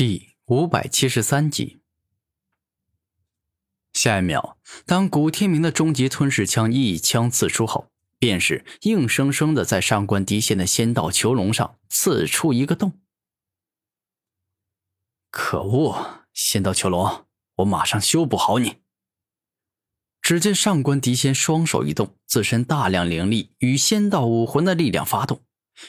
[0.00, 1.82] 第五百七十三集。
[3.92, 4.56] 下一秒，
[4.86, 12.98] 当古天明的终极吞噬枪一枪刺出后，便是硬生生的在上官迪仙的仙道囚笼上刺出一个洞。
[15.30, 16.24] 可恶！
[16.32, 17.26] 仙道囚笼，
[17.56, 18.78] 我马上修补好你！
[20.22, 25.44] 只见上官迪仙双手一动，自身大量灵力与仙道武魂的力量发动，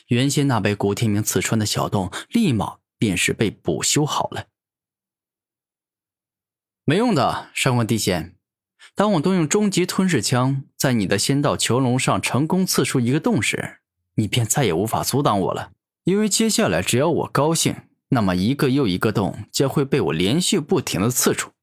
[0.08, 2.81] 原先那被古天明刺穿的小洞，立马。
[3.02, 4.46] 便是被补修好了，
[6.86, 7.50] 没用的。
[7.56, 8.36] 上官地仙，
[8.94, 13.80] 当我动用终极吞噬枪在你的仙道囚笼上成功刺出一个洞时，
[14.14, 15.72] 你便再也无法阻挡我了。
[16.04, 17.76] 因为接下来只要我高兴，
[18.10, 21.54] 那么一个又一个洞将会被我连续不停的刺出。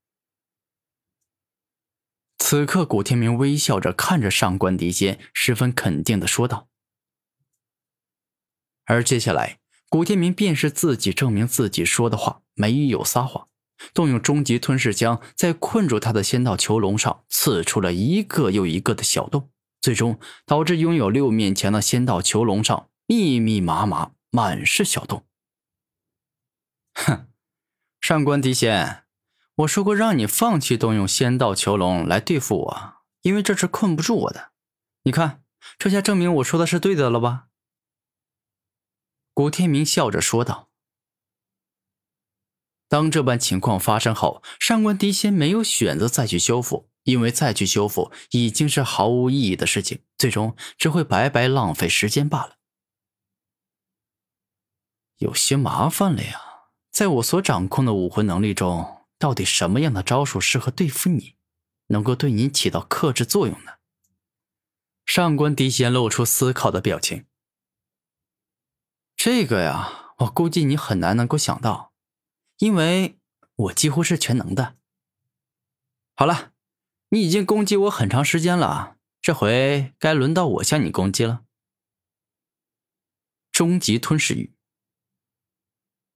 [2.37, 6.67] 此刻，古天明微笑着看着上官迪仙，十分肯定的说道。
[8.83, 9.58] 而接下来。
[9.89, 13.47] 古天明便是自己证明自己说的话没有撒谎，
[13.91, 19.49] 动用终极吞噬枪在困住他的仙道囚笼上刺出了一个又一个的小洞，
[19.81, 25.25] 最终导致拥有六面墙的仙道囚笼上密密麻麻满是小洞。
[26.93, 27.27] 哼，
[27.99, 29.05] 上官迪仙，
[29.55, 34.51] 我说过让你放弃动用仙道囚笼来对付我，因为这是困不住我的。
[35.03, 35.41] 你看，
[35.79, 37.47] 这下证明我说的是对的了吧？
[39.39, 40.69] 古天明笑着说道
[42.89, 52.57] ：“当这般情况发生后，上官迪仙没有选择再去修复，因为再去修复已经是毫无意义的事情，最终只会白白浪费时间罢了。
[55.19, 56.41] 有些麻烦了呀，
[56.91, 61.37] 在我所掌控的武魂能力中，到底什么样的招数适合对付你，
[61.87, 63.75] 能够对你起到克制作用呢？”
[65.07, 67.27] 上官迪仙露出思考的表情。
[69.21, 71.91] 这个呀，我估计你很难能够想到，
[72.59, 73.19] 因为
[73.53, 74.77] 我几乎是全能的。
[76.15, 76.53] 好了，
[77.09, 81.41] 你已经攻击我很长时间了，这回该轮到我向你攻击了。
[83.51, 84.55] 终极吞噬语。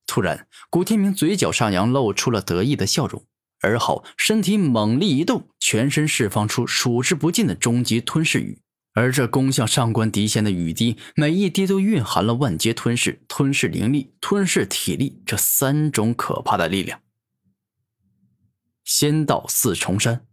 [0.06, 3.26] 突然，古天明嘴角上扬，露出了得意的笑容，
[3.60, 8.62] 而后身体猛力一动，全身释放出数之不尽的终极吞噬语。
[8.94, 17.00] 而这攻向上官迪仙的雨滴，每一滴都蕴含了万劫吞噬、吞噬灵力、吞噬体力这三种可怕的力量。
[18.84, 20.26] 仙道四重山。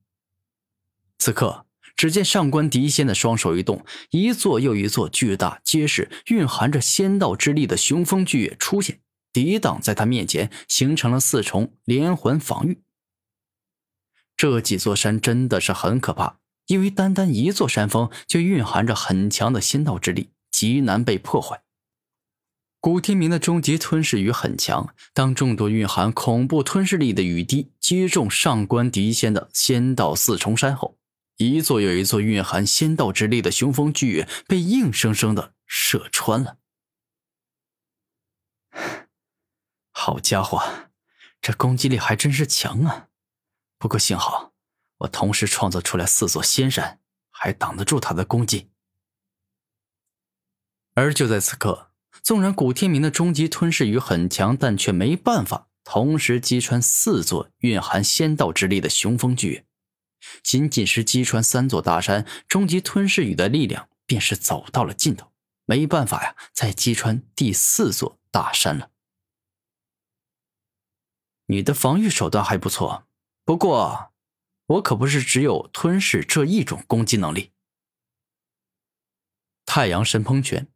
[1.17, 8.99] 此刻，只见上官迪仙的双手一动，一座又一座巨大、结实、蕴含着仙道之力的雄风巨岳出现，
[9.33, 12.83] 抵挡在他面前，形成了四重连环防御。
[14.37, 16.40] 这几座山真的是很可怕。
[16.67, 21.63] 因为单单一座山峰就蕴含着很强的仙道之力，极难被破坏。
[22.79, 30.97] 古天明的终极吞噬雨很强，当众多蕴含恐怖吞噬力的雨滴击中上官迪仙的仙道四重山后，
[31.37, 36.57] 一座又一座蕴含仙道之力的雄风巨岳被硬生生的射穿了。
[39.93, 40.89] 好家伙，
[41.39, 43.09] 这攻击力还真是强啊！
[43.77, 44.50] 不过幸好。
[45.01, 48.69] 我同时创造出来四座仙山，还挡得住他的攻击。
[50.93, 51.91] 而就在此刻，
[52.21, 59.65] 纵然古天明的终极吞噬雨很强，但却没办法同时击穿四座蕴含仙道之力的雄风巨岳。
[60.43, 65.31] 仅仅是击穿三座大山，终极吞噬雨的力量便是走到了尽头，
[65.65, 68.91] 没办法呀，再击穿第四座大山了。
[71.47, 73.07] 你的防御手段还不错，
[73.43, 74.10] 不过。
[74.71, 77.51] 我可不是只有吞噬这一种攻击能力。
[79.65, 80.67] 太阳神喷拳。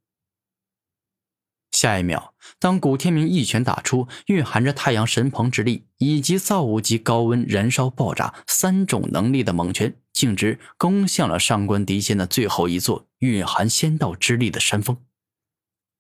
[1.71, 14.97] 下一秒，当古天明一拳打出，蕴含着太阳神鹏之力以及造物级高温燃烧爆炸三种能力的猛拳，径直攻向了上官迪仙的最后一座蕴含仙道之力的山峰。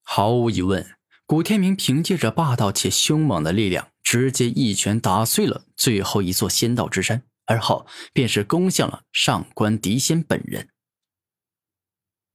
[0.01, 0.95] 毫无疑问，
[1.25, 7.23] 古天明凭借着霸道且凶猛的力量，直接一拳打碎了最后一座仙道之山。
[7.45, 10.69] 而后便是攻向了上官迪仙本人。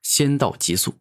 [0.03, 0.99] 仙道极速，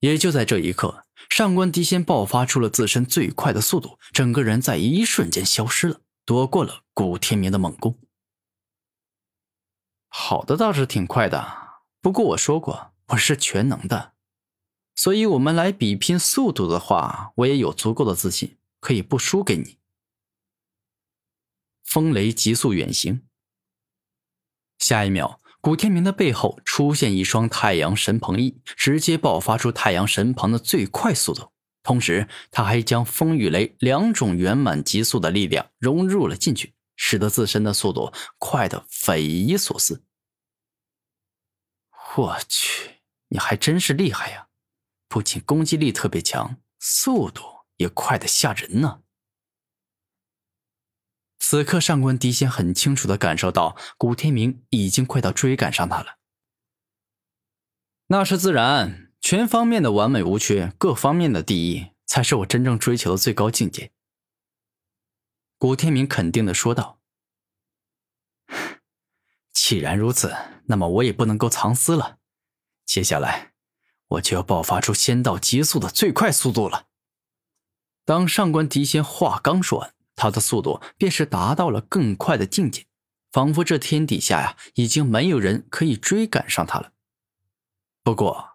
[0.00, 7.98] 也就在这一刻，上官迪仙爆发出了自身最快的速度，整个人在一瞬间消失了，躲过了古天明的猛攻。
[10.08, 14.12] 好的倒是挺快的，不过我说过我是全能的，
[14.94, 19.78] 所以我们来比拼速度的话，我也有足够的自信可以不输给你。
[21.92, 23.20] 风雷急速远行。
[24.78, 31.52] 下一秒，古天明的背后出现一双太阳神鹏翼，直接爆发出太阳神鹏的最快速度，
[31.82, 40.02] 同时他还将风与雷两种圆满极速的力量融入了进去，使得自身的速度快得匪夷所思。
[42.16, 44.48] 我去，你还真是厉害呀！
[45.08, 47.42] 不仅攻击力特别强，速度
[47.76, 49.02] 也快得吓人呢。
[51.52, 56.16] 此刻，上官迪仙很清楚的感受到古天明已经快到追赶上他了。
[58.06, 63.92] 那是自然，全方面的完美无缺，各方面的第一，才是我真正追求的最高境界。
[65.58, 66.98] 古天明肯定的说道
[69.52, 70.34] ：“既然如此，
[70.68, 72.16] 那么我也不能够藏私了。
[72.86, 73.52] 接下来，
[74.08, 76.86] 我就要爆发出仙道极速的最快速度了。”
[78.06, 79.94] 当上官迪仙话刚说完。
[80.22, 82.86] 他的速度便是达到了更快的境界，
[83.32, 86.92] 仿佛这天底下呀，已经没有人可以追赶上他了。
[88.04, 88.50] 不过，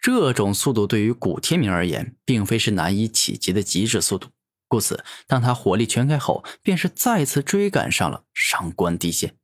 [0.00, 4.30] 这种速度对于古天明而言，并非是难以企及的极致速度。
[4.66, 9.36] 故此，当他火力全开后，便是再次追赶上了上官迪仙。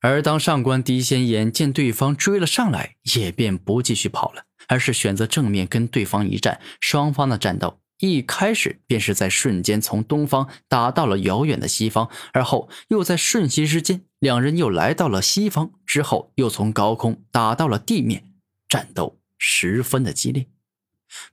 [0.00, 6.60] 而当上官迪仙眼见对方追了上来，也便不继续跑了，而是选择正面跟对方一战。
[6.80, 7.80] 双方的战斗。
[7.98, 18.32] 一开始便是在瞬间从东方打到了遥远的西方，而后又在瞬息之间，两人又来到了西方，之后又从高空打到了地面，
[18.68, 20.48] 战斗十分的激烈。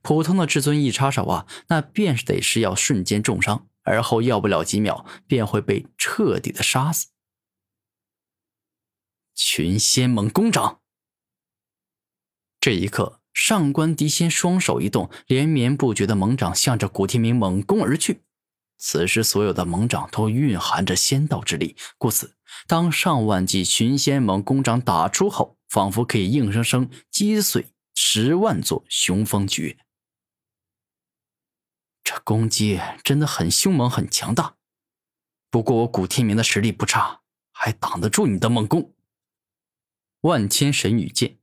[0.02, 7.10] 普通的至尊一插手啊，那便是得是要瞬间重伤，而后要不了几秒便会被彻底的杀死。
[9.36, 10.80] 群仙猛攻掌，
[12.60, 13.22] 这一刻。
[13.36, 18.22] 上官迪仙双手一动，连绵不绝的猛掌向着古天明猛攻而去。
[18.78, 29.78] 此时，所有的猛掌都蕴含着仙道之力，故此，当上万记群仙猛攻掌打出后，仿佛可以硬生生击碎十万座雄风巨岳。
[32.04, 34.56] 这攻击真的很凶猛，很强大。
[35.50, 37.22] 不过，我古天明的实力不差，
[37.52, 38.94] 还挡得住你的猛攻。
[40.22, 41.38] 万千神羽剑，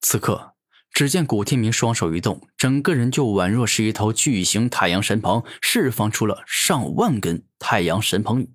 [0.00, 0.51] 此刻。
[0.92, 8.50] 只见古天明双手一动，整个人就宛若是一头巨型太阳神鹏，释放出了上万根太阳神鹏羽，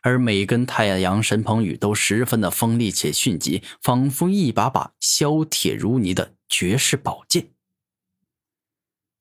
[0.00, 7.50] 而每根太阳神鹏羽都十分的锋利且迅疾，仿佛一把把削铁如泥的绝世宝剑。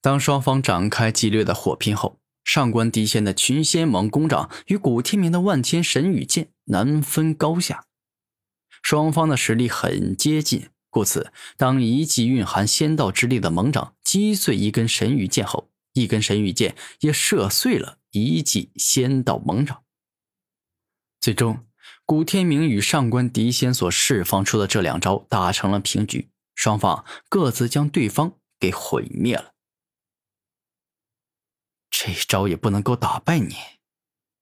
[0.01, 7.85] 当双方展开激烈的火拼后，上官迪仙的群仙猛攻掌与古天明的万千神羽剑难分高下，
[8.81, 10.69] 双方的实力很接近。
[10.91, 19.83] 故此，当一记蕴含仙道之力的猛掌击碎一根神羽剑后，一根神羽剑也射碎了一记仙道猛掌。
[21.21, 21.65] 最终，
[22.05, 29.53] 古天明与上官狄仙所释放出的这两招打成了平局，双方各自将对方给毁灭了。
[31.89, 33.55] 这招也不能够打败你，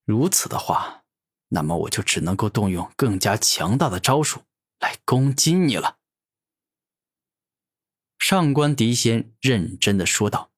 [0.04, 1.04] 如此的话，
[1.50, 4.40] 那么我就只能够动用更加强大的招数
[4.80, 5.99] 来攻击你了。
[8.30, 10.49] 上官迪仙认真的说道。